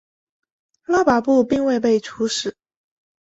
[0.87, 2.55] 拉跋布并未被处死。